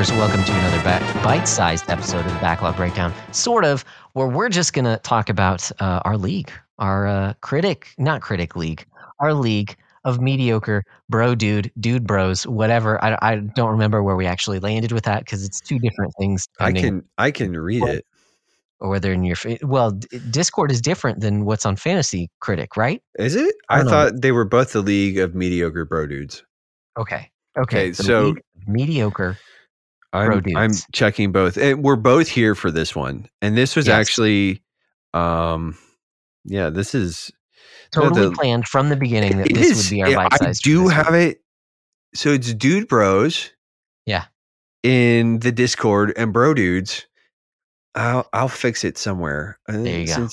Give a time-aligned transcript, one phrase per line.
[0.00, 0.82] Welcome to another
[1.22, 5.70] bite-sized episode of the Backlog Breakdown, sort of, where we're just going to talk about
[5.78, 8.86] uh, our league, our uh, critic, not critic league,
[9.18, 13.02] our league of mediocre bro dude, dude bros, whatever.
[13.04, 16.48] I, I don't remember where we actually landed with that because it's two different things.
[16.58, 18.06] I can I can read it.
[18.80, 19.90] or whether in your well,
[20.30, 23.02] Discord is different than what's on Fantasy Critic, right?
[23.18, 23.54] Is it?
[23.68, 23.90] I I, don't know.
[23.90, 26.42] thought they were both the league of mediocre bro dudes.
[26.98, 27.88] Okay, okay.
[27.88, 28.34] Okay, so-
[28.66, 29.36] mediocre.
[30.12, 31.56] I'm, I'm checking both.
[31.56, 33.28] And we're both here for this one.
[33.42, 33.98] And this was Yes.
[33.98, 34.62] actually
[35.14, 35.76] um
[36.44, 37.30] yeah, this is
[37.92, 40.36] Totally the- planned from the beginning that this is- would be our yeah, bite I
[40.36, 40.60] size.
[40.60, 41.40] do have it.
[42.14, 43.50] So it's dude bros.
[44.06, 44.24] Yeah.
[44.82, 47.06] In the Discord and bro dudes.
[47.94, 49.58] I'll I'll fix it somewhere.
[49.68, 50.28] Uh, There you go.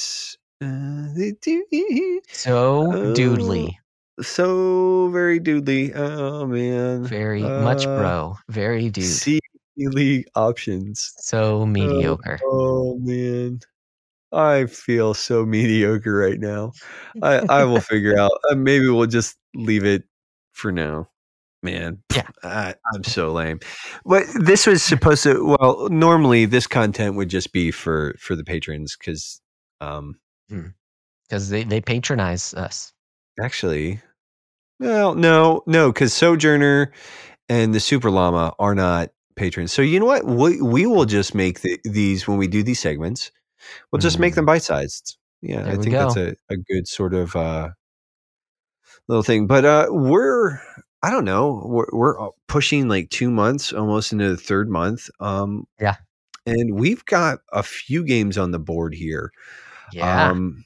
[0.62, 2.58] Uh, do so
[2.92, 3.76] Oh, doodly,
[4.22, 5.96] so very doodly.
[5.96, 7.04] Oh man.
[7.04, 9.04] very much Uh, bro, very dude.
[9.06, 9.40] C
[9.78, 11.14] league options.
[11.20, 12.40] so mediocre.
[12.44, 13.60] Oh, man.
[14.34, 16.72] I feel so mediocre right now.
[17.22, 18.32] I, I will figure out.
[18.50, 20.04] Uh, maybe we'll just leave it
[20.54, 21.10] for now.
[21.64, 22.28] Man, Yeah.
[22.44, 23.60] I, I'm so lame.
[24.06, 25.56] But this was supposed to.
[25.60, 29.42] Well, normally this content would just be for for the patrons because,
[29.82, 30.16] um,
[30.50, 32.94] because they, they patronize us.
[33.42, 34.02] actually,
[34.80, 36.92] well, no, no, because Sojourner
[37.50, 39.72] and the Super Llama are not patrons.
[39.72, 40.26] So you know what?
[40.26, 43.32] We we will just make the, these when we do these segments.
[43.92, 45.18] We'll just make them bite sized.
[45.42, 47.70] Yeah, There I think that's a, a good sort of uh,
[49.08, 49.48] little thing.
[49.48, 50.60] But uh, we're
[51.04, 51.62] I don't know.
[51.66, 55.10] We're, we're pushing like two months, almost into the third month.
[55.20, 55.96] Um, Yeah.
[56.46, 59.32] and we've got a few games on the board here.
[59.94, 60.66] Yeah, Um,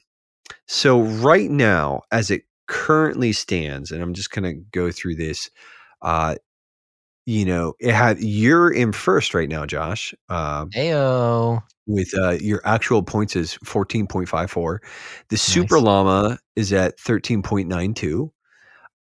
[0.66, 5.50] so right now, as it currently stands, and I'm just gonna go through this.
[6.00, 6.36] Uh,
[7.26, 10.14] you know, it had you're in first right now, Josh.
[10.28, 11.62] Uh, Ayo.
[11.86, 14.78] with uh, your actual points is 14.54.
[15.28, 18.30] The Super Llama is at 13.92.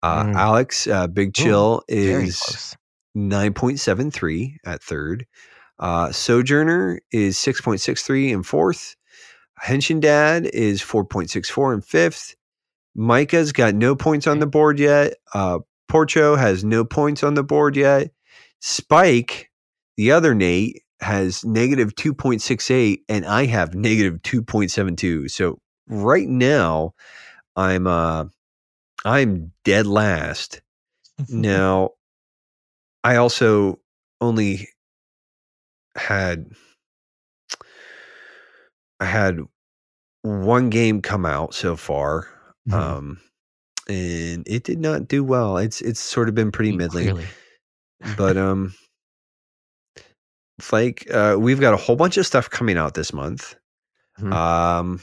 [0.03, 0.35] Uh, Mm.
[0.35, 2.75] Alex uh, Big Chill Very is
[3.15, 5.25] 9.73 at third.
[5.79, 8.95] Uh, Sojourner is 6.63 in fourth.
[9.63, 12.35] Henshin Dad is 4.64 in fifth.
[12.95, 15.13] Micah's got no points on the board yet.
[15.33, 15.59] Uh,
[15.91, 18.12] Porcho has no points on the board yet.
[18.62, 19.52] Spike,
[19.97, 25.30] the other Nate, has negative 2.68, and I have negative 2.72.
[25.30, 25.59] So
[25.90, 26.94] right now,
[27.57, 28.25] I'm uh,
[29.03, 30.62] I'm dead last.
[31.30, 31.90] Now,
[33.03, 33.80] I also
[34.22, 34.69] only
[35.96, 36.46] had
[39.00, 39.40] I had
[40.24, 42.28] one game come out so far,
[42.68, 42.74] Mhm.
[42.74, 43.22] um,
[43.91, 45.57] and it did not do well.
[45.57, 47.28] It's it's sort of been pretty middling, Clearly.
[48.18, 48.74] but um,
[50.57, 53.56] it's like uh, we've got a whole bunch of stuff coming out this month.
[54.19, 54.34] Mhm.
[54.34, 55.01] Um,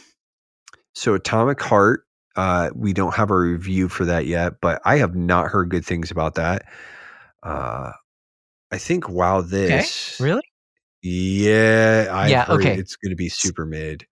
[0.95, 2.05] so Atomic Heart,
[2.37, 5.85] uh, we don't have a review for that yet, but I have not heard good
[5.85, 6.63] things about that.
[7.43, 7.93] Uh,
[8.71, 10.43] I think wow, this Really?
[11.03, 12.77] Yeah, I Yeah, heard okay.
[12.77, 14.07] it's going to be super mid.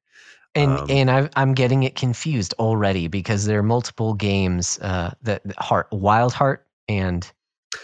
[0.56, 5.12] And Um, and I, I'm getting it confused already because there are multiple games uh,
[5.22, 7.30] that that Heart, Wild Heart, and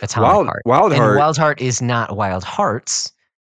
[0.00, 0.62] Atomic Wild Heart.
[0.66, 1.08] Wild Heart.
[1.10, 1.18] and.
[1.18, 3.12] Wild Heart is not Wild Hearts.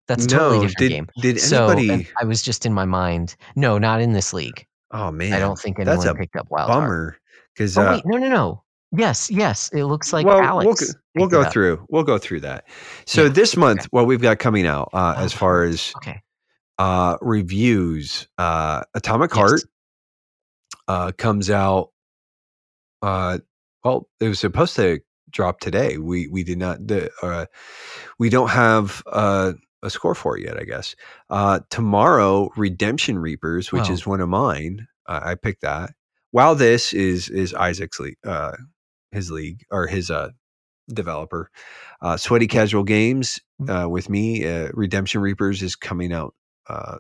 [0.09, 1.09] That's a totally no, different did game.
[1.23, 2.09] did So anybody?
[2.21, 3.37] I was just in my mind.
[3.57, 4.67] No, not in this league.
[4.91, 6.83] oh man, I don't think anyone that's picked up Wild Heart.
[6.83, 7.19] bummer.
[7.55, 8.63] Because Oh uh, wait, no, no, no.
[8.97, 9.71] Yes, yes.
[9.73, 10.67] It looks like well, Alex.
[10.67, 10.99] we'll go-
[11.37, 12.65] we'll go through we'll go through that.
[13.07, 13.89] So Yeah, this month, okay.
[13.93, 16.21] what we've got coming out uh, as Oh, far as Okay.
[16.79, 19.39] Uh, reviews, uh, Atomic Yes.
[19.39, 19.61] Heart
[20.89, 21.91] uh, comes out.
[23.03, 23.39] Uh,
[23.85, 25.01] well, it was supposed to
[25.31, 25.99] drop today.
[25.99, 26.87] We we did not.
[26.87, 27.47] The, uh,
[28.19, 30.59] we don't have uh, a score for it yet.
[30.59, 30.97] I guess
[31.31, 34.87] uh, tomorrow, Redemption Reapers, which is one of mine.
[35.07, 35.91] Uh, I picked that.
[36.31, 38.53] While this is is Isaac's league, uh,
[39.13, 40.31] his league or his uh,
[40.93, 41.51] developer,
[42.01, 44.47] uh, Sweaty Casual Games uh, with me.
[44.47, 46.35] Uh, Redemption Reapers is coming out
[46.69, 46.99] uh,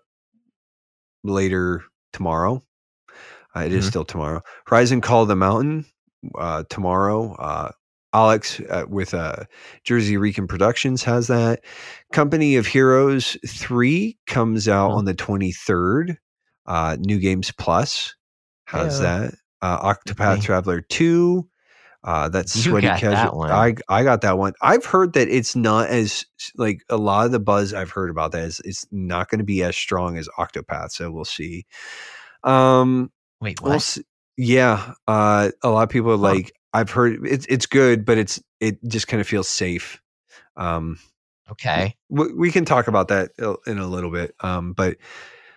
[1.23, 1.83] later
[2.13, 2.63] tomorrow.
[3.57, 3.89] Uh, it is Mhm.
[3.91, 4.43] still tomorrow.
[4.67, 5.87] Horizon Call of the Mountain
[6.39, 7.35] uh, tomorrow.
[7.35, 7.71] Uh,
[8.13, 9.45] Alex uh, with uh,
[9.85, 11.65] Jersey Recon Productions has that.
[12.13, 14.95] Company of Heroes 3 comes out Oh.
[14.95, 16.17] on the 23rd.
[16.67, 18.15] Uh, New Games Plus
[18.67, 19.35] has that.
[19.63, 20.43] Uh, Octopath me.
[20.43, 21.49] Traveler 2.
[22.05, 23.33] Uh, that's sweaty got that.
[23.51, 24.53] I I got that one.
[24.61, 28.33] I've heard that it's not as like a lot of the buzz I've heard about
[28.33, 30.93] that is it's not going to be as strong as Octopath.
[30.93, 31.65] So we'll see.
[32.43, 33.11] Um,
[33.41, 34.03] Wait, we'll see.
[34.37, 36.21] Yeah, uh, a lot of people are Huh.
[36.35, 40.01] like I've heard it's it's good, but it's it just kind of feels safe.
[40.57, 40.99] Um,
[41.51, 41.97] Okay.
[42.09, 44.35] we, we can talk about that uh, in a little bit.
[44.41, 44.97] Um, but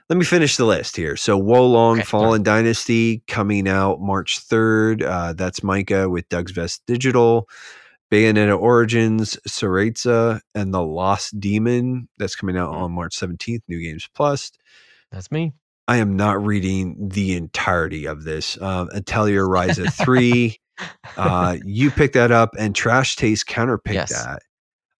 [0.10, 1.16] let me finish the list here.
[1.16, 5.04] So Wo Long Okay, Fallen Dynasty coming out March 3rd.
[5.04, 7.48] Uh, that's Micah with Doug's Vest Digital.
[8.10, 12.08] Bayonetta Origins, Cereza, and The Lost Demon.
[12.18, 12.78] That's coming out Mhm.
[12.84, 14.52] on March 17th, New Games Plus.
[15.12, 15.52] That's me.
[15.90, 18.60] I am not reading the entirety of this.
[18.62, 20.58] Um, Atelier Ryza 3.
[21.18, 24.12] Uh, you picked that up, and Trash Taste counterpicked Yes.
[24.12, 24.44] that.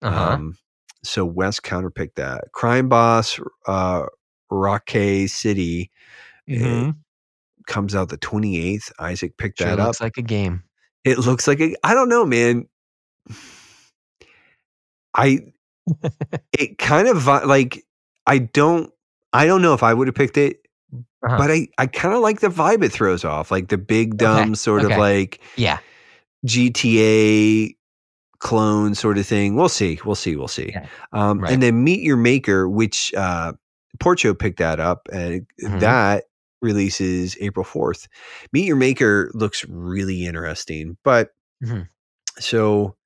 [0.02, 0.32] Uh-huh.
[0.32, 0.56] Um,
[1.04, 2.46] so Wes counterpicked that.
[2.52, 3.38] Crime Boss,
[3.68, 4.06] uh,
[4.50, 5.90] Rockay City
[6.48, 6.96] Mhm.
[7.66, 8.90] comes out the 28th.
[8.98, 9.86] Isaac picked Sure that up.
[9.88, 10.62] looks like a game.
[11.04, 12.66] it looks like a, I don't know, man.
[15.14, 15.38] I
[16.58, 17.84] it kind of like
[18.26, 18.92] I don't
[19.32, 20.60] I don't know if I would have picked it,
[20.92, 21.36] Uh-huh.
[21.38, 24.54] but I I kind of like the vibe it throws off, like the big dumb
[24.54, 24.92] sort okay.
[24.94, 25.78] of like Yeah.
[26.46, 27.74] GTA
[28.38, 29.56] clone sort of thing.
[29.56, 29.98] We'll see.
[30.04, 30.36] We'll see.
[30.36, 30.68] We'll see.
[30.68, 30.88] Okay.
[31.12, 31.52] Um, Right.
[31.52, 33.54] And then Meet Your Maker, which uh,
[33.98, 35.80] Porcho picked that up, and Mhm.
[35.80, 36.24] that
[36.60, 38.08] releases April 4th.
[38.52, 40.96] Meet Your Maker looks really interesting.
[41.04, 41.30] But
[41.62, 41.88] Mhm.
[42.38, 42.96] so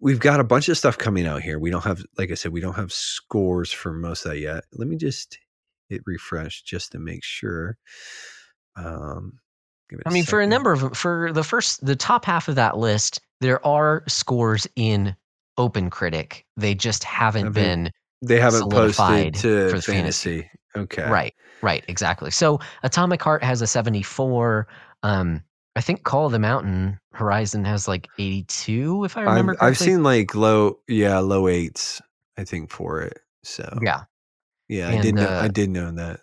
[0.00, 1.58] we've got a bunch of stuff coming out here.
[1.58, 4.64] We don't have, like I said, we don't have scores for most of that yet.
[4.72, 5.38] Let me just
[5.88, 7.76] hit refresh just to make sure.
[8.76, 9.38] Um,
[10.06, 13.20] I mean, for a number of for the first the top half of that list,
[13.42, 15.14] there are scores in
[15.58, 16.46] Open Critic.
[16.56, 17.90] They just haven't been
[18.22, 19.92] They haven't posted to for fantasy.
[19.92, 20.50] fantasy.
[20.76, 21.08] Okay.
[21.10, 21.34] right.
[21.60, 21.84] Right.
[21.88, 22.30] Exactly.
[22.30, 24.66] So Atomic Heart has a seventy-four.
[25.02, 25.42] Um,
[25.76, 29.78] I think Call of the Mountain Horizon has like eighty-two, if I I've, remember I've
[29.78, 32.00] seen like low, yeah, low eights,
[32.36, 33.18] I think, for it.
[33.42, 34.04] So Yeah.
[34.68, 36.20] yeah, I And, did know, uh, I did know that.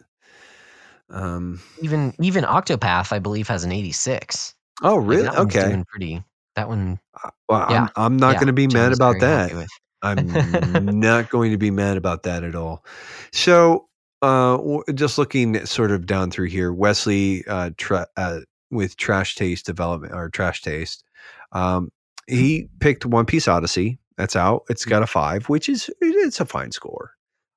[1.10, 1.60] Um.
[1.82, 4.54] Even even Octopath, I believe, has an eighty-six.
[4.84, 5.28] Oh, Like, really?
[5.28, 5.68] one's Okay.
[5.68, 6.24] doing pretty.
[6.56, 7.00] That one.
[7.24, 7.84] Uh, Well, Yeah.
[7.84, 9.52] I'm I'm not yeah, going to be mad about that.
[10.02, 12.86] I'm not going to be mad about that at all.
[13.34, 13.88] So,
[14.22, 14.58] uh,
[14.94, 18.40] just looking sort of down through here, Wesley, uh, tra- uh,
[18.72, 21.04] with Trash Taste Development or Trash Taste,
[21.52, 21.90] um,
[22.28, 24.00] he picked One Piece Odyssey.
[24.18, 24.64] That's out.
[24.70, 27.12] It's got a five, which is it's a fine score.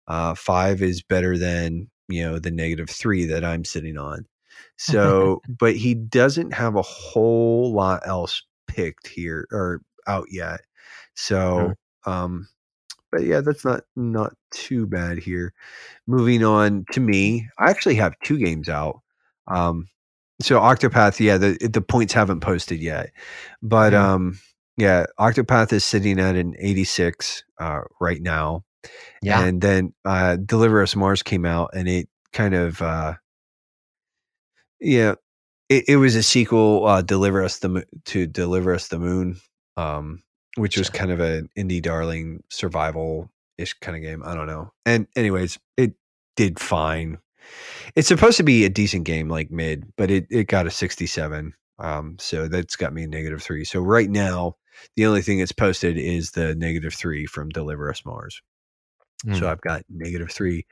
[0.06, 4.26] Uh, five is better than you know the negative three that I'm sitting on.
[4.78, 10.62] So, but he doesn't have a whole lot else picked here or out yet.
[11.14, 11.74] So,
[12.06, 12.49] um,
[13.12, 15.54] but yeah, that's not not too bad here.
[16.06, 19.00] Moving on to me, I actually have two games out.
[19.49, 19.88] Um,
[20.43, 23.12] so Octopath, yeah, the the points haven't posted yet,
[23.62, 23.99] but Mhm.
[23.99, 24.40] um,
[24.78, 28.64] yeah, Octopath is sitting at an 86 uh, right now,
[29.22, 29.46] Yeah.
[29.46, 33.14] and then uh, Deliver Us Mars came out, and it kind of uh,
[34.81, 35.14] yeah,
[35.69, 39.40] it, it was a sequel, uh, Deliver Us the to Deliver Us the Moon,
[39.76, 40.22] um,
[40.56, 44.22] which was kind of an indie darling survival ish kind of game.
[44.25, 44.72] I don't know.
[44.84, 45.94] And anyways, it
[46.37, 47.19] did fine.
[47.94, 51.06] It's supposed to be a decent game, like mid, but it it got a sixty
[51.06, 51.54] seven.
[51.78, 53.64] Um, so that's got me a negative three.
[53.64, 54.56] So right now,
[54.96, 58.41] the only thing that's posted is the negative three from Deliver Us Mars.
[59.26, 59.38] Mm.
[59.38, 60.67] So I've got negative three.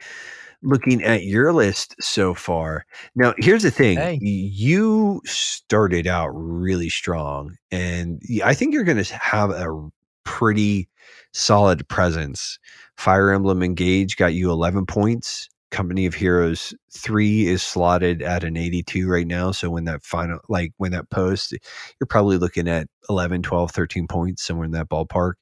[0.63, 2.85] Looking at your list so far.
[3.15, 4.19] Now, here's the thing Hey.
[4.21, 9.89] you started out really strong, and I think you're going to have a
[10.25, 10.89] pretty
[11.33, 12.59] solid presence.
[12.97, 15.49] Fire Emblem Engage got you 11 points.
[15.71, 19.53] Company of Heroes 3 is slotted at an 82 right now.
[19.53, 24.09] So when that final, like when that post, you're probably looking at 11, 12, 13
[24.09, 25.35] points, somewhere in that ballpark.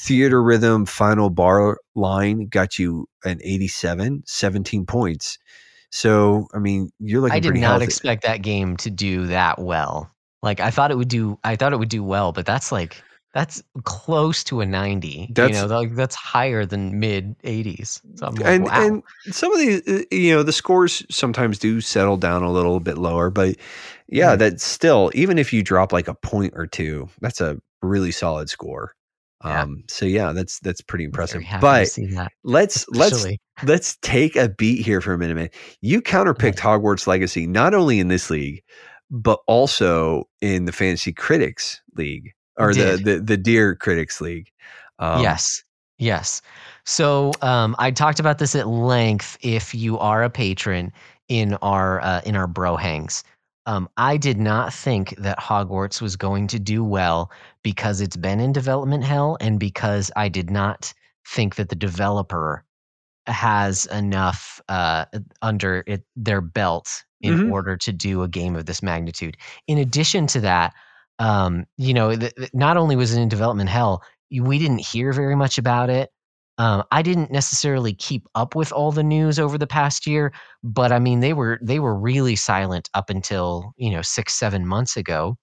[0.00, 5.38] Theatrhythm Final Bar Line got you an 87, 17 points.
[5.90, 7.84] So, I mean, you're looking I did pretty not healthy.
[7.84, 10.10] expect that game to do that well.
[10.42, 11.38] Like I thought it would do.
[11.44, 15.28] I thought it would do well, but that's like that's close to a ninety.
[15.32, 18.02] That's- you know, like that's higher than mid eighties.
[18.16, 18.86] So I'm like, and wow.
[18.86, 19.02] and
[19.34, 22.98] some of these uh, you know the scores sometimes do settle down a little bit
[22.98, 23.56] lower but
[24.08, 24.38] yeah Mhm.
[24.40, 28.50] that's still even if you drop like a point or two that's a really solid
[28.50, 28.92] score.
[29.44, 32.32] Um so yeah that's that's pretty impressive very happy to but that.
[32.44, 33.26] let's let's
[33.64, 38.00] let's take a beat here for a minute man you counterpicked hogwarts legacy not only
[38.00, 38.62] in this league
[39.10, 43.04] but also in the fantasy critics league or the, did.
[43.04, 44.48] the the dear critics league
[44.98, 45.62] um yes,
[45.98, 46.42] yes.
[46.84, 49.38] So um, I talked about this at length.
[49.40, 50.92] If you are a patron
[51.28, 53.24] in our uh, in our bro hangs,
[53.66, 57.30] um, I did not think that Hogwarts was going to do well
[57.62, 60.92] because it's been in development hell, and because I did not
[61.28, 62.64] think that the developer
[63.26, 65.06] has enough uh,
[65.42, 67.44] under it, their belt in Mhm.
[67.44, 69.36] order to do a game of this magnitude.
[69.66, 70.74] In addition to that,
[71.18, 75.12] um, you know, th- th- not only was it in development hell, we didn't hear
[75.12, 76.10] very much about it.
[76.58, 80.32] Um, I didn't necessarily keep up with all the news over the past year,
[80.62, 84.66] but I mean they were they were really silent up until you know six seven
[84.66, 85.36] months ago,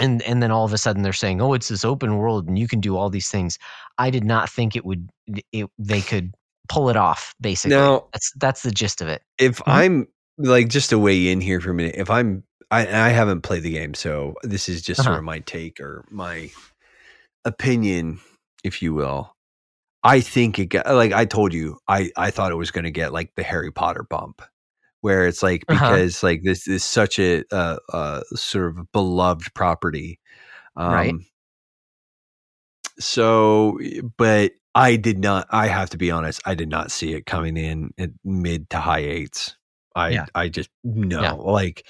[0.00, 2.58] and and then all of a sudden they're saying, oh, it's this open world and
[2.58, 3.58] you can do all these things.
[3.98, 5.10] I did not think it would
[5.52, 6.32] it, they could
[6.68, 7.34] pull it off.
[7.40, 9.22] Basically, Now- that's that's the gist of it.
[9.38, 9.62] if Mhm.
[9.66, 10.08] I'm
[10.38, 13.64] like just to weigh in here for a minute, if I'm I, I haven't played
[13.64, 15.18] the game, so this is just sort Uh-huh.
[15.18, 16.50] of my take or my
[17.44, 18.20] opinion,
[18.64, 19.36] if you will.
[20.04, 22.90] I think it got like I told you, I I thought it was going to
[22.90, 24.42] get like the Harry Potter bump,
[25.00, 25.78] where it's like Uh-huh.
[25.78, 30.18] because like this is such a uh, uh, sort of beloved property,
[30.76, 31.14] um, Right.
[32.98, 33.78] So,
[34.16, 35.46] but I did not.
[35.50, 36.40] I have to be honest.
[36.44, 39.56] I did not see it coming in at mid to high eights.
[39.94, 40.26] I Yeah.
[40.34, 41.32] I just no Yeah.
[41.32, 41.86] like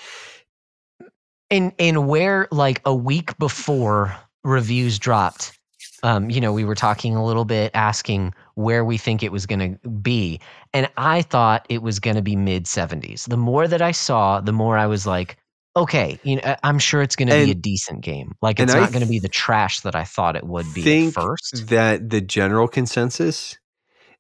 [1.51, 5.59] and and where like a week before reviews dropped
[6.03, 9.47] um you know we were talking a little bit asking where we think it was
[9.47, 10.41] going to be.
[10.75, 14.41] And i thought it was going to be mid 70s the more that i saw
[14.41, 15.37] the more i was like
[15.77, 18.35] okay you know i'm sure it's going to be a decent game.
[18.43, 21.09] Like it's not going to be the trash that i thought it would be think
[21.09, 21.69] at first.
[21.69, 23.59] that the general consensus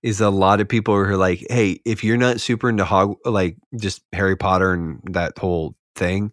[0.03, 3.57] is a lot of people are like, hey, if you're not super into hog like
[3.77, 6.33] just Harry Potter and that whole thing,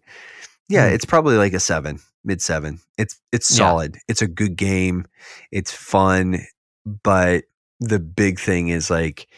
[0.68, 0.94] yeah, Mm.
[0.94, 2.80] it's probably like a seven, mid seven.
[2.98, 3.56] It's it's Yeah.
[3.56, 3.96] solid.
[4.08, 5.06] It's a good game.
[5.50, 6.40] It's fun,
[6.84, 7.44] but
[7.80, 9.28] the big thing is like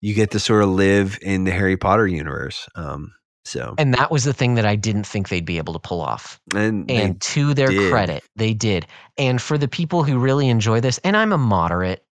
[0.00, 2.68] you get to sort of live in the Harry Potter universe.
[2.74, 3.12] Um,
[3.44, 6.00] so and that was the thing that i didn't think they'd be able to pull
[6.00, 7.90] off and, and to their did.
[7.90, 8.86] credit they did
[9.18, 12.04] and for the people who really enjoy this and i'm a moderate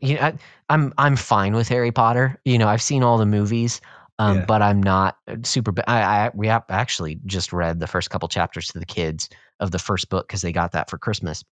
[0.00, 0.34] you know I,
[0.68, 3.80] i'm i'm fine with harry potter you know i've seen all the movies
[4.20, 4.44] um, Yeah.
[4.46, 8.68] but i'm not uh, super I, I we actually just read the first couple chapters
[8.68, 9.28] to the kids
[9.60, 11.44] of the first book because they got that for christmas.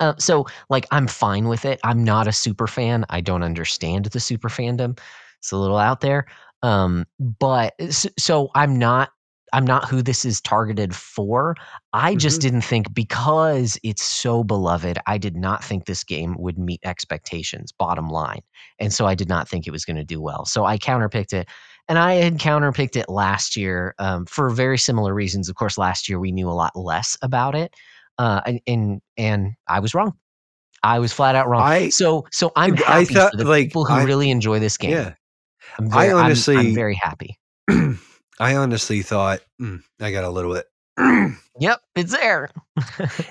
[0.00, 1.80] Uh, so like i'm fine with it.
[1.84, 3.04] I'm not a super fan.
[3.10, 4.98] I don't understand the super fandom.
[5.38, 6.26] It's a little out there.
[6.62, 7.74] Um but
[8.18, 9.10] so i'm not
[9.52, 11.54] i'm not who this is targeted for.
[11.92, 12.40] I just Mhm.
[12.40, 17.70] didn't think because it's so beloved i did not think this game would meet expectations
[17.72, 18.40] bottom line.
[18.80, 20.44] And so i did not think it was going to do well.
[20.44, 21.48] So i counterpicked it
[21.88, 25.48] and i had counterpicked it last year um, for very similar reasons.
[25.48, 27.74] Of course last year we knew a lot less about it
[28.18, 30.12] uh, and, and and i was wrong.
[30.82, 31.62] I was flat out wrong.
[31.62, 34.76] I- so so i'm I thought, for the like, people who I- really enjoy this
[34.76, 34.90] game.
[34.92, 35.14] Yeah.
[35.78, 37.38] I'm I very, I'm- I'm, honestly- very happy.
[38.40, 40.66] I honestly thought mm, I got a little bit
[41.58, 42.50] yep it's there.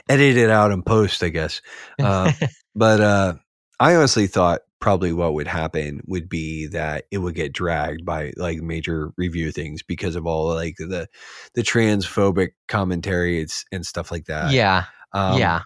[0.09, 1.61] Edit it out in post, I guess.
[1.99, 2.31] Uh,
[2.75, 3.33] but uh,
[3.79, 8.33] I honestly thought probably what would happen would be that it would get dragged by
[8.37, 11.07] like major review things because of all like the
[11.55, 14.51] the transphobic commentaries and stuff like that.
[14.53, 15.61] yeah Um, yeah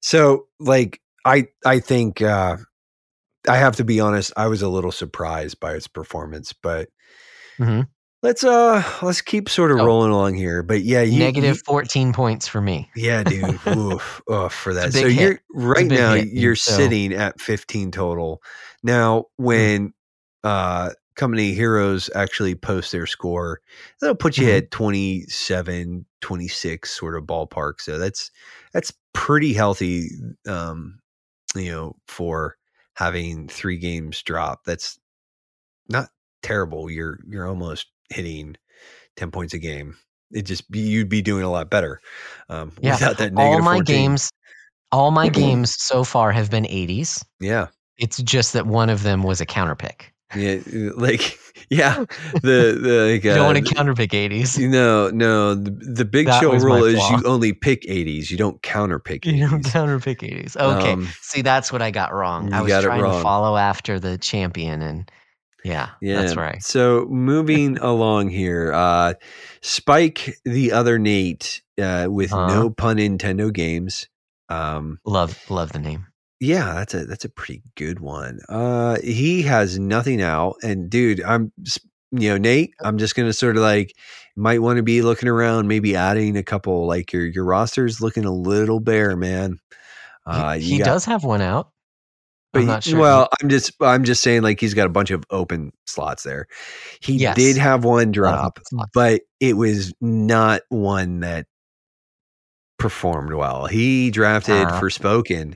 [0.00, 2.56] So like I I think uh,
[3.48, 4.32] I have to be honest.
[4.36, 6.88] I was a little surprised by its performance, but.
[7.58, 7.88] Mhm.
[8.22, 9.84] Let's uh let's keep sort of Oh.
[9.84, 10.62] rolling along here.
[10.64, 13.44] But yeah, you, negative you- 14 points for me Yeah, dude.
[13.68, 14.92] Oof, oof, for that.
[14.92, 15.12] So hit.
[15.20, 16.14] you're right now.
[16.14, 18.42] hit, You're so- sitting at 15 total.
[18.82, 19.92] Now, when
[20.42, 23.60] uh company heroes actually post their score,
[24.00, 24.56] that'll put you Mhm.
[24.56, 27.80] at 27, 26 sort of ballpark.
[27.80, 28.30] So that's
[28.72, 30.10] that's pretty healthy.
[30.46, 30.98] Um,
[31.54, 32.56] you know, for
[32.94, 34.64] having three games drop.
[34.64, 34.98] That's
[35.88, 36.08] not
[36.42, 36.90] terrible.
[36.90, 38.56] You're you're almost hitting
[39.16, 39.96] 10 points a game.
[40.30, 42.00] It just be, you'd be doing a lot better
[42.50, 43.82] um, Yeah, without that all my 14.
[43.84, 44.30] games
[44.92, 47.68] all my games so far have been 80s Yeah.
[47.96, 50.58] it's just that one of them was a counter pick Yeah.
[50.96, 51.38] Like,
[51.70, 52.04] yeah.
[52.42, 55.54] The, the, like, you don't uh, want to counter pick 80s No, no.
[55.54, 58.30] The, the big That show rule is you only pick 80s.
[58.30, 59.32] You don't counter pick 80s.
[59.36, 62.70] you don't counter pick 80s okay Um, see that's what i got wrong i was
[62.84, 65.10] trying to follow after the champion and
[65.64, 69.14] yeah, Yeah, that's right So moving along here, uh,
[69.62, 72.46] Spike the other Nate uh, with Uh-huh.
[72.54, 74.08] no pun Nintendo games.
[74.48, 76.06] Um, love love the name
[76.40, 78.38] yeah, that's a that's a pretty good one.
[78.48, 81.50] Uh, he has nothing out, and dude, I'm
[82.12, 83.92] you know Nate, I'm just gonna sort of like
[84.36, 86.86] might want to be looking around, maybe adding a couple.
[86.86, 89.58] Like your your roster's looking a little bare, man.
[90.26, 91.72] Uh, he he got- does have one out
[92.58, 95.10] but i'm not sure Well, I'm just I'm just saying like he's got a bunch
[95.10, 96.46] of open slots there.
[97.00, 97.36] He Yes.
[97.36, 98.58] did have one drop,
[98.94, 101.46] but it was not one that
[102.78, 103.66] performed well.
[103.66, 105.54] He drafted Uh, Forspoken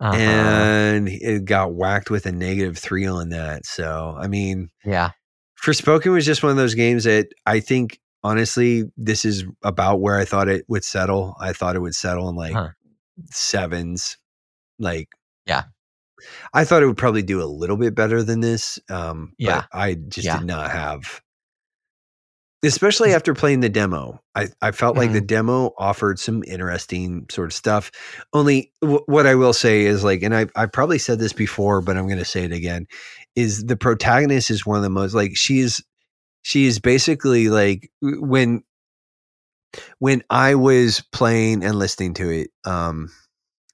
[0.00, 0.16] Uh-huh.
[0.16, 3.66] and it got whacked with a negative three on that.
[3.66, 5.10] So I mean, yeah
[5.62, 10.16] Forspoken was just one of those games that I think honestly this is about where
[10.18, 11.34] I thought it would settle.
[11.40, 12.70] I thought it would settle in like Huh.
[13.30, 14.16] sevens,
[14.78, 15.08] like
[15.46, 15.64] Yeah.
[16.52, 18.78] I thought it would probably do a little bit better than this.
[18.90, 19.64] Um, Yeah.
[19.70, 20.38] but I just Yeah.
[20.38, 21.20] did not have,
[22.64, 24.20] especially after playing the demo.
[24.34, 25.26] I, I felt like the Mm-hmm.
[25.26, 27.90] demo offered some interesting sort of stuff.
[28.32, 31.80] Only w- what I will say is like, and I, I probably said this before,
[31.80, 32.86] but I'm going to say it again
[33.36, 35.84] is the protagonist is one of the most like she is,
[36.42, 38.62] she is basically like when,
[39.98, 43.10] when I was playing and listening to it, um,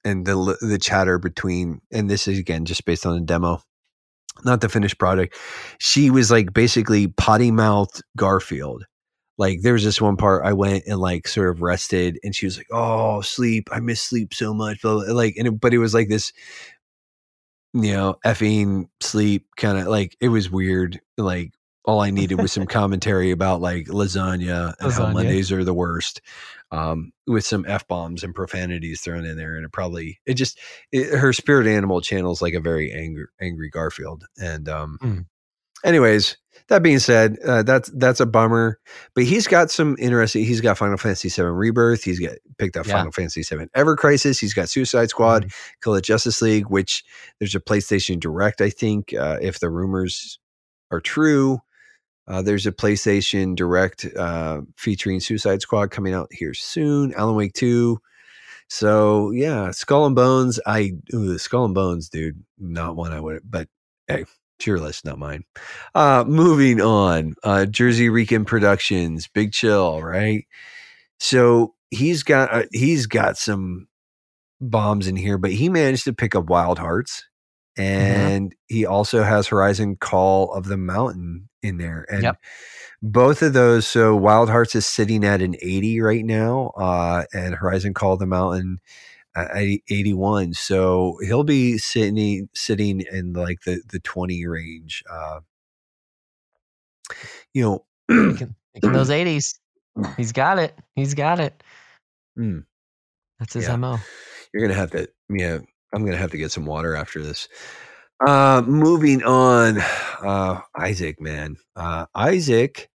[0.05, 3.61] and the the chatter between and this is again just based on a demo
[4.43, 5.35] not the finished product
[5.79, 8.85] she was like basically potty mouthed garfield.
[9.37, 12.45] Like there was this one part i went and like sort of rested and she
[12.45, 13.69] was like oh sleep.
[13.71, 14.81] I miss sleep so much.
[14.81, 16.31] Blah, like and it, but it was like this
[17.73, 21.51] you know effing sleep kind of like it was weird like
[21.85, 26.21] all i needed was some commentary about like lasagna and how mondays are the worst
[26.71, 30.57] um, with some f bombs and profanities thrown in there, and it probably it just
[30.91, 34.23] it, her spirit animal channels like a very angry angry Garfield.
[34.41, 35.25] And um, Mm.
[35.85, 36.35] anyways,
[36.69, 38.79] that being said, uh, that's that's a bummer.
[39.13, 40.45] But he's got some interesting.
[40.45, 42.03] He's got Final Fantasy VII Rebirth.
[42.03, 42.93] He's got picked up Yeah.
[42.93, 44.39] Final Fantasy VII Ever Crisis.
[44.39, 45.53] He's got Suicide Squad, Mhm.
[45.83, 47.03] Kill It Justice League, which
[47.39, 48.61] there's a PlayStation Direct.
[48.61, 50.39] I think uh, if the rumors
[50.89, 51.59] are true.
[52.27, 57.13] Uh, there's a PlayStation Direct uh, featuring Suicide Squad coming out here soon.
[57.15, 57.99] Alan Wake 2.
[58.69, 60.59] So yeah, Skull and Bones.
[60.65, 62.43] I ooh, Skull and Bones, dude.
[62.57, 63.67] Not one I would, but
[64.07, 64.25] hey,
[64.57, 65.43] it's your list, not mine.
[65.93, 67.35] Uh, moving on.
[67.43, 70.47] Uh, Jersey Rican Productions, Big Chill, right?
[71.19, 73.87] So he's got uh, he's got some
[74.59, 77.25] bombs in here, but he managed to pick up Wild Hearts,
[77.77, 82.37] and he also has Horizon Call of the Mountain in there, and Yep.
[83.01, 83.87] both of those.
[83.87, 88.25] So Wild Hearts is sitting at an eighty right now, uh, and Horizon Call the
[88.27, 88.79] Mountain
[89.35, 89.49] at
[89.89, 90.53] 81.
[90.53, 95.03] So he'll be sitting sitting in like the the twenty range.
[95.09, 95.39] Uh,
[97.53, 97.85] you know.
[98.09, 99.59] Making, making those 80s.
[100.17, 100.77] He's got it.
[100.95, 101.63] He's got it.
[102.37, 102.65] Mm.
[103.39, 103.75] That's his Yeah.
[103.77, 103.97] MO.
[104.53, 105.59] You're gonna have to, yeah.
[105.93, 107.47] I'm gonna have to get some water after this.
[108.25, 112.89] Uh, moving on, uh, Isaac, man, uh, Isaac.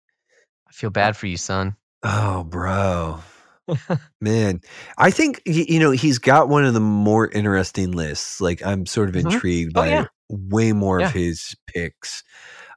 [0.68, 1.74] I feel bad for you, son.
[2.02, 3.18] Oh, bro,
[4.20, 4.60] man.
[4.98, 8.40] I think you know he's got one of the more interesting lists.
[8.40, 9.32] Like I'm sort of Mhm.
[9.32, 10.04] intrigued Oh, by yeah.
[10.28, 11.08] way more Yeah.
[11.08, 12.22] of his picks.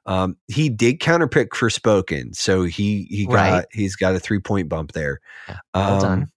[0.06, 3.64] Um, he did counterpick Forspoken, so he he got Right.
[3.72, 5.20] he's got a three point bump there.
[5.48, 6.22] Yeah, well done.
[6.22, 6.32] Um,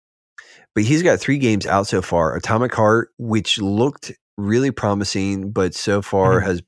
[0.76, 2.36] but he's got three games out so far.
[2.36, 6.42] Atomic Heart, which looked really promising, but so far Mhm.
[6.42, 6.62] has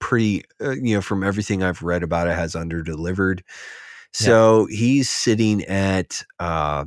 [0.00, 3.44] pretty, uh, you know, from everything I've read about it, has under delivered.
[4.12, 6.86] So he's sitting at uh,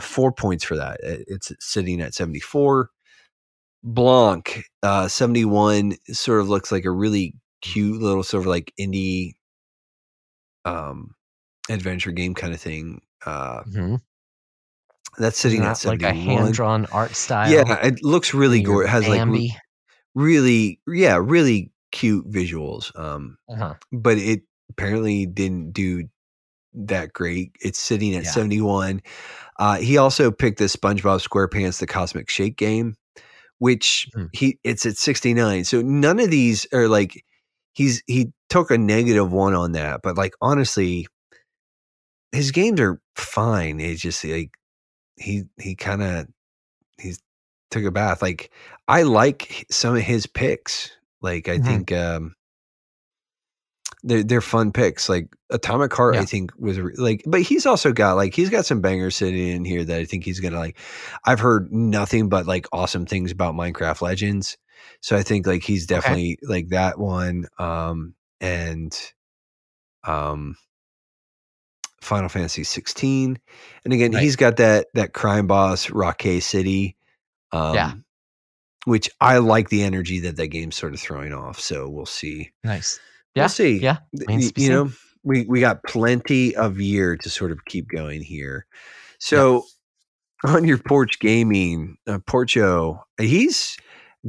[0.00, 1.00] four points for that.
[1.02, 2.90] It's sitting at 74.
[3.84, 9.34] Blanc, uh, 71, sort of looks like a really cute little sort of like indie
[10.64, 11.14] um,
[11.70, 13.02] adventure game kind of thing.
[13.26, 13.98] Uh, Mhm.
[15.18, 17.50] That's sitting at Not like a hand drawn art style.
[17.50, 18.88] Yeah, it looks really gorgeous.
[18.88, 19.56] It has like re-
[20.14, 22.96] really, yeah, really cute visuals.
[22.98, 23.74] Um, uh-huh.
[23.92, 26.04] but it apparently didn't do
[26.74, 27.52] that great.
[27.60, 28.30] It's sitting at Yeah.
[28.30, 29.00] 71.
[29.58, 32.94] Uh, he also picked the SpongeBob SquarePants: The Cosmic Shake game,
[33.58, 34.28] which Mhm.
[34.32, 35.64] he it's at 69.
[35.64, 37.24] So none of these are like
[37.72, 41.06] he's he took a negative one on that, but like honestly,
[42.32, 43.80] his games are fine.
[43.80, 44.50] It's just like
[45.18, 46.26] he he kind of
[46.98, 47.18] he's
[47.70, 48.22] took a bath.
[48.22, 48.50] Like
[48.88, 50.90] I like some of his picks.
[51.22, 51.64] Like I Mhm.
[51.66, 52.34] think um
[54.04, 55.08] they're they're fun picks.
[55.08, 58.80] Like Atomic Heart, I think was like, but he's also got like he's got some
[58.80, 60.78] bangers sitting in here that I think he's gonna like.
[61.24, 64.56] I've heard nothing but like awesome things about Minecraft Legends,
[65.00, 67.46] so I think like he's definitely like that one.
[67.58, 68.96] Um and
[70.04, 70.56] um
[72.00, 73.38] Final Fantasy 16,
[73.84, 74.22] and again Right.
[74.22, 76.96] he's got that that crime boss Rockay City.
[77.52, 77.92] Um, Yeah.
[78.84, 81.60] Which I like the energy that that game's sort of throwing off.
[81.60, 82.52] So we'll see.
[82.64, 82.98] Nice.
[83.34, 83.42] Yeah.
[83.42, 83.78] We'll see.
[83.78, 83.98] Yeah.
[84.16, 84.92] Th- Remains y- to be you know,
[85.24, 88.64] we we got plenty of year to sort of keep going here.
[89.18, 89.64] So
[90.46, 93.76] on your porch gaming, uh, Porcho, he's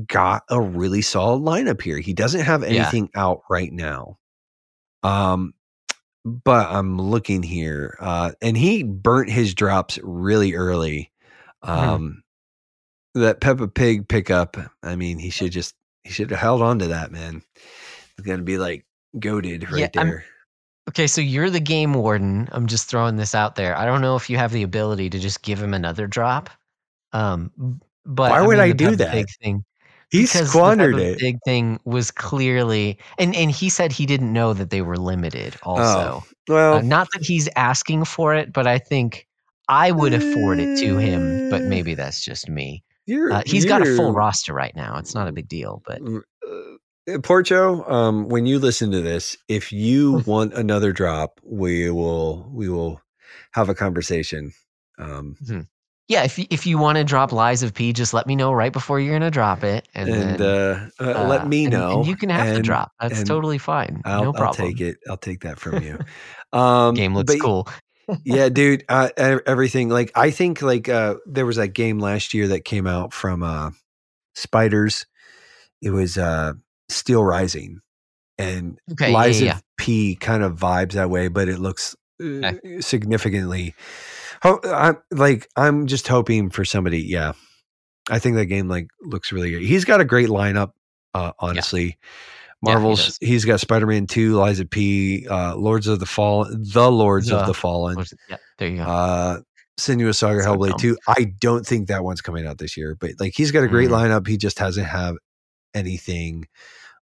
[0.07, 1.99] got a really solid lineup here.
[1.99, 2.67] He doesn't have Yeah.
[2.69, 4.17] anything out right now.
[5.03, 5.53] Um,
[6.29, 11.11] but I'm looking here, uh, and he burnt his drops really early.
[11.63, 11.89] Mm-hmm.
[11.89, 12.23] Um,
[13.15, 14.57] that Peppa Pig pickup.
[14.83, 17.41] I mean, he should just he should have held on to that man.
[18.17, 18.85] It's gonna be like
[19.19, 20.25] goaded right Yeah, I'm- there.
[20.89, 22.49] Okay, so you're the game warden.
[22.51, 23.77] I'm just throwing this out there.
[23.77, 26.49] I don't know if you have the ability to just give him another drop.
[27.13, 27.51] Um,
[28.05, 29.11] but Why I would mean, I do Peppa that?
[29.11, 29.63] Pig thing.
[30.11, 31.19] He because squandered the it.
[31.19, 35.55] Pig thing was clearly, and and he said he didn't know that they were limited.
[35.63, 39.27] Also, oh, well, Uh, not that he's asking for it, but I think
[39.67, 41.41] I would afford it to him.
[41.49, 41.69] But Eh.
[41.69, 42.83] maybe that's just me.
[43.29, 44.97] Uh, he's got a full roster right now.
[44.97, 49.71] It's not a big deal, but Uh, Porcho, um, when you listen to this, if
[49.71, 50.29] you Hmm.
[50.29, 53.01] want another drop, we will we will
[53.53, 54.51] have a conversation.
[54.99, 55.37] Um,
[56.09, 58.51] yeah, if you, if you want to drop lies of P, just let me know
[58.51, 61.99] right before you're gonna drop it, and, and then, uh, uh, let uh, me know.
[61.99, 62.91] and you can have and drop.
[62.99, 64.01] That's totally fine.
[64.05, 64.65] I'll, no problem.
[64.65, 64.97] I'll take it.
[65.07, 65.99] I'll take that from you.
[66.51, 67.67] Um, Game looks but cool.
[68.25, 68.83] yeah, dude.
[68.89, 72.87] Uh, everything like I think like uh, there was that game last year that came
[72.87, 73.69] out from uh,
[74.33, 75.05] Spiders.
[75.79, 76.53] It was uh,
[76.89, 77.81] Steel Rising,
[78.39, 81.95] and Okay, yeah, Lies yeah, of P kind of vibes that way, but it looks
[82.19, 83.75] uh, significantly.
[84.43, 87.01] Ho- I'm like I'm just hoping for somebody.
[87.01, 87.33] Yeah,
[88.09, 89.61] I think that game like looks really good.
[89.61, 90.71] He's got a great lineup.
[91.13, 91.97] Uh, honestly,
[92.63, 93.05] Yeah, Marvel's.
[93.05, 93.17] does.
[93.21, 97.31] he's got Spider Man Two, Lies of P, uh, Lords of the Fallen, the Lords
[97.31, 98.83] of the Fallen, What's- yeah, there you go.
[98.83, 99.39] uh,
[99.79, 100.97] Sinuous Saga So Hellblade 2.
[101.07, 103.87] I don't think that one's coming out this year, but like he's got a great
[103.89, 103.93] Mm.
[104.09, 104.27] lineup.
[104.27, 105.15] He just hasn't have
[105.73, 106.45] anything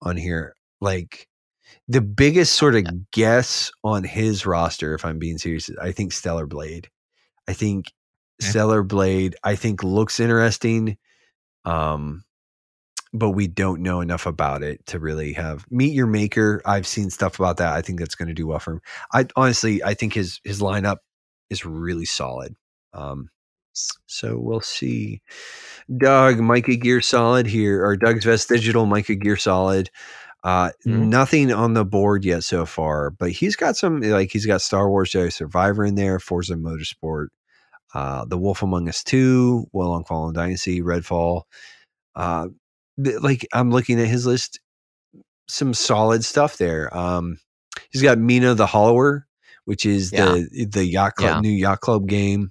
[0.01, 0.55] on here.
[0.81, 1.29] Like
[1.87, 2.90] the biggest sort of Yeah.
[3.12, 6.88] guess on his roster, if I'm being serious, I think Stellar Blade.
[7.49, 7.93] I think
[8.43, 8.51] Okay.
[8.51, 10.97] Stellar Blade, I think looks interesting.
[11.65, 12.25] Um,
[13.13, 16.63] but we don't know enough about it to really have meet your maker.
[16.65, 17.75] I've seen stuff about that.
[17.75, 18.81] I think that's going to do well for him.
[19.13, 20.99] I honestly, I think his his lineup
[21.51, 22.57] is really solid.
[22.95, 23.29] Um,
[24.07, 25.21] so we'll see.
[25.99, 29.91] Doug, Micah Gear Solid here, or Doug's Vest Digital, Micah Gear Solid.
[30.45, 31.07] Uh, Mhm.
[31.09, 34.89] Nothing on the board yet so far, but he's got some like he's got Star
[34.91, 37.29] Wars Jedi Survivor in there, Forza Motorsport,
[37.95, 41.43] uh, The Wolf Among Us Two, Wo Long Fallen Dynasty, Redfall.
[42.17, 42.49] Uh,
[42.99, 44.59] like I'm looking at his list,
[45.49, 46.95] some solid stuff there.
[46.97, 47.39] Um,
[47.91, 49.27] he's got Mina the Hollower,
[49.65, 51.41] which is the the yacht club, Yeah.
[51.41, 52.51] new yacht club game.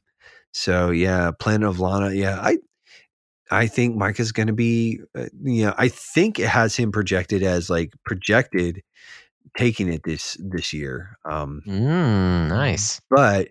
[0.54, 2.14] So yeah, Planet of Lana.
[2.14, 2.58] Yeah, I
[3.52, 5.00] I think Micah's going to be.
[5.16, 8.82] Uh, you know, I think it has him projected as like projected
[9.58, 11.18] taking it this this year.
[11.30, 13.02] Um, Mm, nice.
[13.10, 13.50] but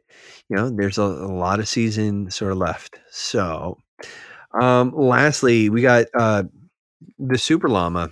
[0.48, 3.76] you know there's a, a lot of season sort of left so
[4.60, 6.42] um lastly we got uh
[7.18, 8.10] the super llama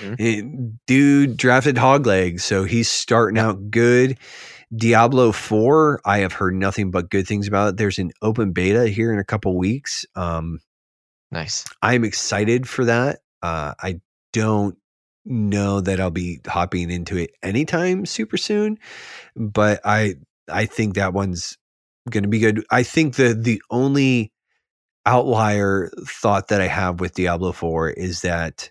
[0.00, 0.16] Mhm.
[0.18, 0.42] Eh,
[0.86, 4.16] dude drafted hog legs so he's starting out good
[4.74, 8.86] diablo 4 i have heard nothing but good things about it there's an open beta
[8.88, 10.60] here in a couple weeks um
[11.30, 11.64] Nice.
[11.82, 14.00] i'm excited for that uh i
[14.32, 14.76] don't
[15.24, 18.78] know that i'll be hopping into it anytime super soon
[19.36, 20.16] but I
[20.50, 21.56] I think that one's
[22.10, 22.64] going to be good.
[22.70, 24.32] I think the the only
[25.06, 28.70] outlier thought that I have with Diablo 4 is that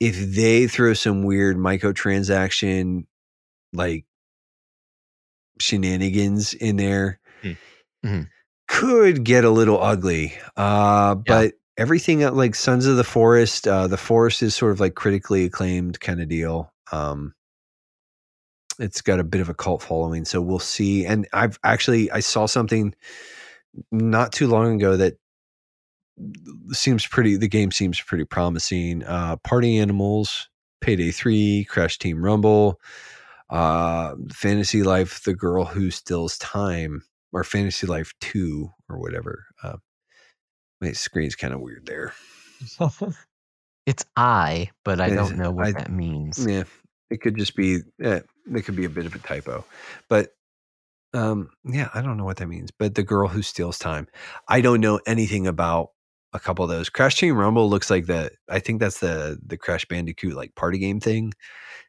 [0.00, 3.06] if they throw some weird microtransaction
[3.72, 4.06] like
[5.60, 7.56] shenanigans in there Mm.
[8.04, 8.28] Mhm.
[8.68, 10.34] could get a little ugly.
[10.56, 11.22] Uh Yeah.
[11.26, 15.44] but everything like Sons of the Forest, uh the Forest is sort of like critically
[15.44, 16.72] acclaimed kind of deal.
[16.92, 17.34] Um
[18.78, 22.20] it's got a bit of a cult following so we'll see and i've actually i
[22.20, 22.94] saw something
[23.92, 25.14] not too long ago that
[26.72, 30.48] seems pretty the game seems pretty promising uh party animals
[30.80, 32.80] payday 3 crash team rumble
[33.50, 39.76] uh fantasy life the girl who steals time or fantasy life 2 or whatever uh
[40.84, 42.12] my screen's kind of weird there
[43.86, 46.44] it's I, but I don't know what I- that means.
[46.46, 46.64] Yeah,
[47.10, 48.20] it could just be eh,
[48.54, 49.64] it could be a bit of a typo,
[50.08, 50.30] but
[51.12, 52.70] um, yeah, I don't know what that means.
[52.70, 54.08] But the girl who steals time,
[54.48, 55.90] I don't know anything about
[56.32, 56.88] a couple of those.
[56.88, 60.78] Crash Team Rumble looks like the I think that's the the Crash Bandicoot like party
[60.78, 61.34] game thing.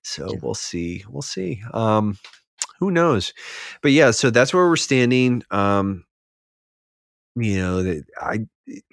[0.03, 0.39] So Yeah.
[0.41, 1.62] we'll see, we'll see.
[1.73, 2.17] Um,
[2.79, 3.34] who knows?
[3.81, 5.43] But yeah, so that's where we're standing.
[5.49, 6.03] Um,
[7.38, 8.39] you know that I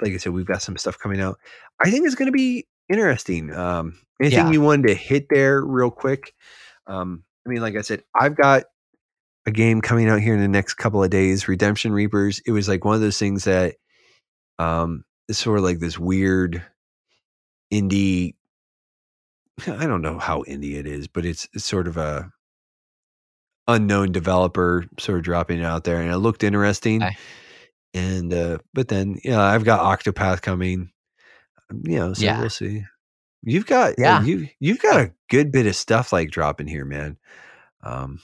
[0.00, 1.38] like I said, we've got some stuff coming out.
[1.80, 3.52] I think it's going to be interesting.
[3.54, 4.52] Um, anything Yeah.
[4.52, 6.35] you wanted to hit there real quick?
[6.87, 8.64] Um, I mean, like I said, I've got
[9.46, 12.40] a game coming out here in the next couple of days, Redemption Reapers.
[12.46, 13.76] It was like one of those things that
[14.58, 16.62] um is sort of like this weird
[17.72, 18.35] indie
[19.66, 22.30] I don't know how indie it is, but it's, it's sort of a
[23.68, 27.02] unknown developer sort of dropping it out there and it looked interesting.
[27.02, 27.16] Okay.
[27.94, 30.90] And uh but then yeah, I've got Octopath coming.
[31.70, 32.40] Um, You know, so Yeah.
[32.40, 32.85] we'll see.
[33.42, 34.20] You've got Yeah.
[34.20, 34.26] yeah.
[34.26, 37.18] you you've got a good bit of stuff like dropping here, man.
[37.85, 38.20] Um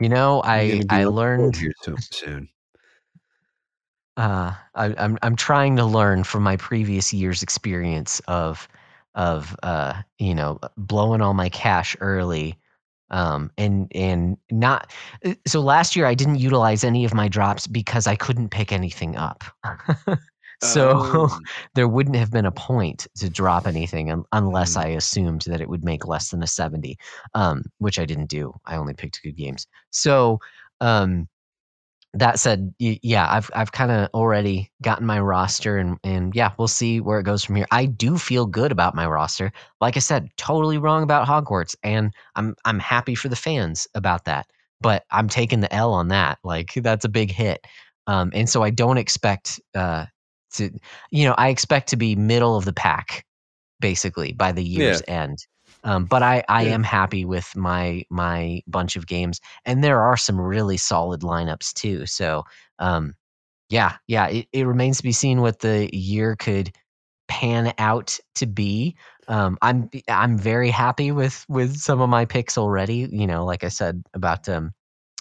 [0.00, 1.56] You know, I I learned
[2.12, 2.48] soon.
[4.16, 8.68] uh, I, I'm I'm trying to learn from my previous year's experience of
[9.14, 12.58] of uh, you know blowing all my cash early,
[13.10, 14.92] um, and and not.
[15.24, 18.72] Uh, so last year I didn't utilize any of my drops because I couldn't pick
[18.72, 19.44] anything up.
[20.62, 21.38] so Oh.
[21.74, 24.80] there wouldn't have been a point to drop anything un- unless Mm.
[24.80, 26.98] I assumed that it would make less than a 70,
[27.34, 28.52] um, which I didn't do.
[28.66, 29.66] I only picked good games.
[29.90, 30.38] So
[30.80, 31.28] um,
[32.14, 36.68] that said, yeah, I've I've kind of already gotten my roster, and and yeah, we'll
[36.68, 37.66] see where it goes from here.
[37.70, 39.52] I do feel good about my roster.
[39.80, 44.24] Like I said, totally wrong about Hogwarts, and I'm I'm happy for the fans about
[44.24, 44.46] that.
[44.80, 46.38] But I'm taking the L on that.
[46.42, 47.64] Like that's a big hit,
[48.08, 50.06] um, and so I don't expect uh,
[50.54, 50.70] to,
[51.12, 53.24] you know, I expect to be middle of the pack,
[53.78, 55.46] basically by the year's end.
[55.84, 56.66] Um, but I, I Yeah.
[56.66, 61.72] am happy with my my bunch of games, and there are some really solid lineups
[61.74, 62.06] too.
[62.06, 62.44] So
[62.78, 63.14] um,
[63.70, 66.72] yeah, yeah, it, it remains to be seen what the year could
[67.28, 68.96] pan out to be.
[69.28, 73.08] Um, I'm I'm very happy with with some of my picks already.
[73.10, 74.72] You know, like I said about um,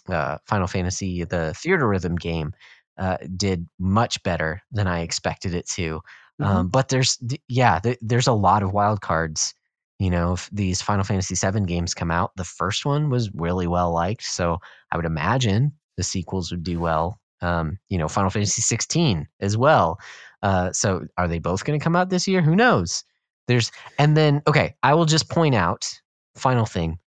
[0.09, 2.53] uh, Final Fantasy, the Theatrhythm game
[2.97, 6.01] uh, did much better than I expected it to.
[6.41, 7.17] Um, but there's
[7.47, 9.53] yeah, th- there's a lot of wild cards.
[9.99, 13.67] You know, if these Final Fantasy VII games come out, the first one was really
[13.67, 14.59] well liked, so
[14.91, 17.19] I would imagine the sequels would do well.
[17.41, 19.99] Um, you know, Final Fantasy 16 as well.
[20.41, 22.41] Uh, so are they both going to come out this year?
[22.41, 23.03] Who knows?
[23.47, 25.89] There's and then okay, I will just point out
[26.35, 26.99] final thing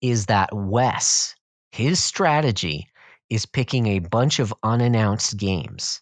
[0.00, 1.34] is that Wes
[1.72, 2.86] his strategy
[3.30, 6.00] is picking a bunch of unannounced games.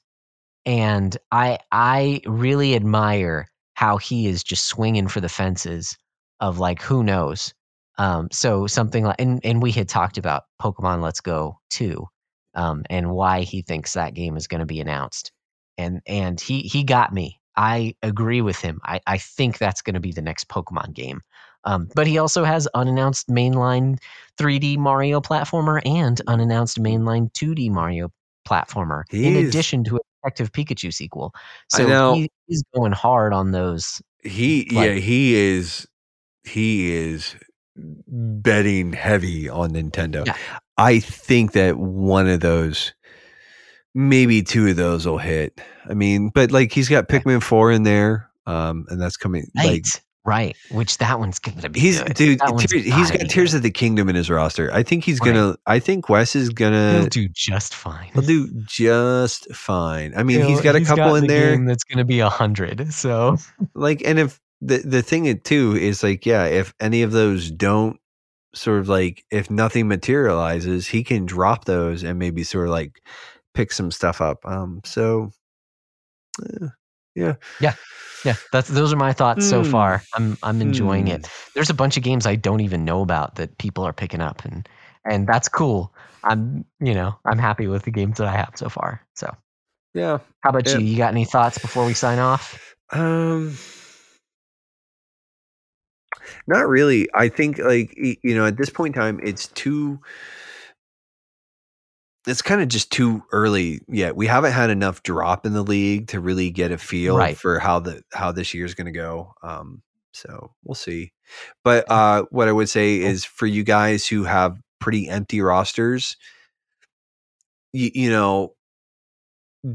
[0.65, 5.97] And I I really admire how he is just swinging for the fences
[6.41, 7.53] of like who knows.
[7.99, 12.07] Um, so something like and and we had talked about Pokemon Let's Go too,
[12.55, 15.31] um, and why he thinks that game is going to be announced.
[15.79, 17.39] And and he he got me.
[17.57, 18.81] I agree with him.
[18.85, 21.21] I, I think that's going to be the next Pokemon game.
[21.65, 23.99] Um, but he also has unannounced mainline
[24.39, 28.11] 3D Mario platformer and unannounced mainline 2D Mario
[28.47, 31.33] platformer, in addition to Detective Pikachu sequel.
[31.71, 34.01] So he, he's going hard on those.
[34.23, 35.87] He Like- yeah, he is
[36.45, 37.35] he is
[38.09, 40.27] betting heavy on Nintendo.
[40.27, 40.37] Yeah.
[40.79, 42.93] I think that one of those
[43.95, 45.61] maybe two of those will hit.
[45.89, 47.09] I mean, but like he's got.
[47.09, 49.85] Pikmin 4 in there um and that's coming Right, like
[50.27, 50.57] right.
[50.71, 52.15] Which that one's gonna be he's good.
[52.15, 53.57] dude That one's Tears- he's got Tears good.
[53.59, 54.71] of the Kingdom in his roster.
[54.73, 55.33] I think he's Right.
[55.35, 58.11] going to I think Wes is going He'll do just fine.
[58.13, 60.13] he'll do just fine.
[60.17, 61.65] I mean, He'll- he's got a couple got in the there.
[61.67, 62.93] that's gonna be a hundred.
[62.93, 63.37] So
[63.75, 67.51] like and if the the thing it- too is like yeah if any of those
[67.51, 67.99] don't
[68.55, 73.01] sort of like if nothing materializes he can drop those and maybe sort of like
[73.55, 75.31] pick some stuff up um so
[76.43, 76.67] eh,
[77.15, 77.75] yeah yeah,
[78.53, 79.63] that's those are my thoughts so Hmm.
[79.63, 80.07] far.
[80.15, 81.09] I'm I'm enjoying Hmm.
[81.09, 81.29] it.
[81.55, 84.45] There's a bunch of games I don't even know about that people are picking up,
[84.45, 84.69] and
[85.05, 85.93] and that's cool.
[86.25, 89.01] I'm you know I'm happy with the games that I have so far.
[89.15, 89.35] So
[89.95, 90.75] yeah how about Yeah.
[90.75, 90.83] you?
[90.83, 92.59] You got any thoughts before we sign off?
[92.93, 93.57] um
[96.47, 99.99] not really i think like you know at this point in time it's too
[102.27, 104.17] it's kind of just too early yet.
[104.17, 107.37] We haven't had enough drop in the league to really get a feel Right.
[107.37, 109.33] for how the how this year's going to go.
[109.43, 111.13] Um, so we'll see.
[111.65, 113.09] But uh, what I would say Cool.
[113.09, 116.17] is for you guys who have pretty empty rosters,
[117.73, 118.55] you, you know,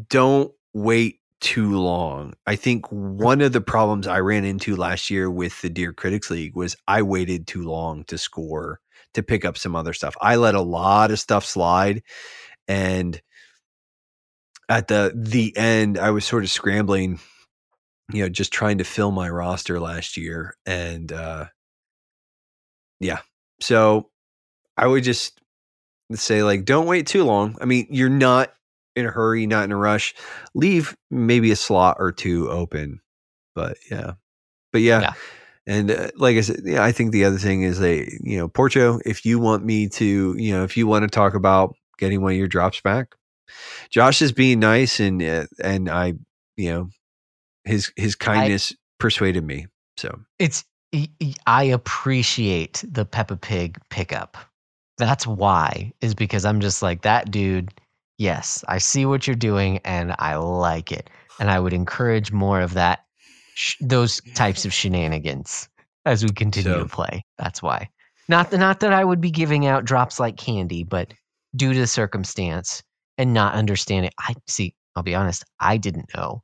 [0.10, 2.34] don't wait too long.
[2.46, 6.30] I think one of the problems I ran into last year with the Dear Critics
[6.30, 8.80] League was I waited too long to score
[9.14, 10.16] to pick up some other stuff.
[10.22, 12.04] I let a lot of stuff slide
[12.68, 13.22] and
[14.70, 17.20] at the the end I was sort of scrambling
[18.14, 21.46] you know just trying to fill my roster last year and uh
[23.02, 23.20] yeah.
[23.60, 24.10] So
[24.78, 25.42] I would just
[26.14, 27.58] say like don't wait too long.
[27.60, 28.54] I mean, you're not
[28.96, 30.14] in a hurry, not in a rush.
[30.54, 33.02] Leave maybe a slot or two open.
[33.56, 34.14] But yeah.
[34.72, 35.02] But yeah.
[35.02, 35.14] Yeah.
[35.68, 38.48] And uh, like I said, yeah, I think the other thing is a you know,
[38.48, 42.22] Porcho, if you want me to, you know, if you want to talk about getting
[42.22, 43.16] one of your drops back,
[43.90, 46.14] Josh is being nice and uh, and I,
[46.58, 46.90] you know,
[47.64, 49.68] his his kindness persuaded me.
[49.98, 50.64] So It's
[51.46, 54.38] I appreciate the Peppa Pig pickup.
[54.98, 57.74] That's why is because I'm just like that dude.
[58.18, 62.62] Yes, I see what you're doing and I like it, and I would encourage more
[62.62, 63.06] of that,
[63.62, 65.70] sh- those types of shenanigans
[66.06, 67.24] as we continue So- to play.
[67.38, 67.90] That's why.
[68.28, 71.14] Not that not that I would be giving out drops like candy, but
[71.56, 72.82] due to the circumstance
[73.18, 74.12] and not understanding.
[74.20, 74.74] I see.
[74.96, 76.42] I'll be honest, I didn't know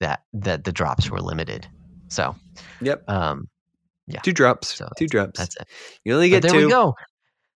[0.00, 1.66] that that the drops were limited.
[2.08, 2.34] So,
[2.80, 3.08] Yep.
[3.08, 3.48] um,
[4.06, 4.74] yeah, Two drops.
[4.76, 5.38] So two drops.
[5.38, 5.68] that's it.
[6.04, 6.66] you only But get there two.
[6.66, 6.94] we go.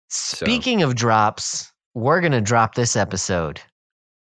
[0.08, 3.60] Speaking of drops, we're gonna drop this episode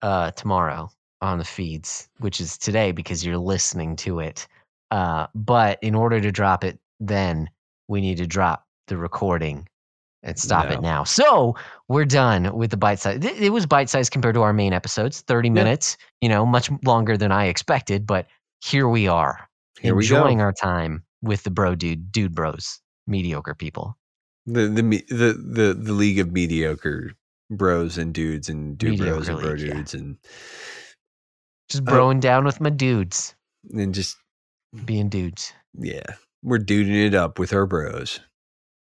[0.02, 0.90] uh, tomorrow
[1.22, 4.46] on the feeds, which is today because you're listening to it.
[4.90, 7.48] Uh, but in order to drop it, then
[7.88, 9.66] we need to drop the recording
[10.22, 10.74] and stop No.
[10.74, 11.04] it now.
[11.04, 11.54] So
[11.88, 13.24] we're done with the bite size.
[13.24, 15.96] It was bite size compared to our main episodes, thirty minutes.
[16.20, 18.26] You know, much longer than I expected, but
[18.62, 19.48] here we are,
[19.80, 20.44] Here we enjoying go.
[20.44, 23.96] our time with the bro dude, dude bros, mediocre people.
[24.46, 27.12] The the the the the league of mediocre
[27.50, 29.74] bros and dudes and dude bros and bro league, yeah.
[29.74, 30.16] dudes and
[31.68, 33.34] Just broing down with my dudes,
[33.72, 34.16] and just
[34.84, 35.52] being dudes.
[35.78, 36.04] yeah,
[36.42, 38.20] we're duding it up with our bros.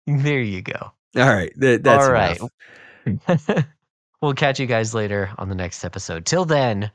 [0.07, 0.91] There you go.
[1.15, 2.39] All right, that, that's All right.
[4.21, 6.25] we'll catch you guys later on the next episode.
[6.25, 6.91] Till then,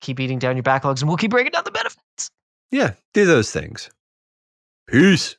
[0.00, 2.30] keep eating down your backlogs and we'll keep breaking down the benefits.
[2.70, 3.90] Yeah, do those things.
[4.86, 5.36] Peace.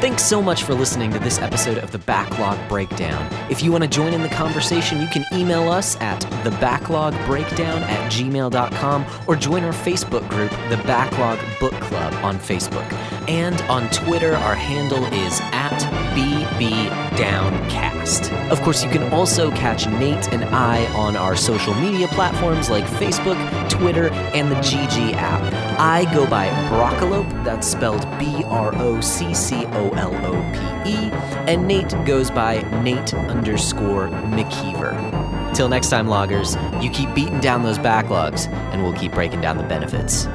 [0.00, 3.30] Thanks so much for listening to this episode of the Backlog Breakdown.
[3.50, 8.10] If you want to join in the conversation, you can email us at thebacklog.breakdown at
[8.10, 12.90] gmail.com or join our Facebook group, The Backlog Book Club, on Facebook.
[13.28, 15.78] And on Twitter, our handle is at
[16.14, 16.80] BBDownCast.
[18.50, 22.84] Of course, you can also catch Nate and I on our social media platforms like
[22.84, 23.36] Facebook,
[23.68, 25.69] Twitter, and the GG app.
[25.82, 30.90] I go by Broccolope, that's spelled B R O C C O L O P
[30.90, 31.10] E,
[31.48, 35.54] and Nate goes by Nate underscore McKeever.
[35.54, 39.56] Till next time, loggers, you keep beating down those backlogs, and we'll keep breaking down
[39.56, 40.26] the benefits.